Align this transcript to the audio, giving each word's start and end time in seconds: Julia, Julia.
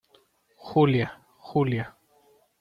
Julia, 0.69 1.21
Julia. 1.37 1.95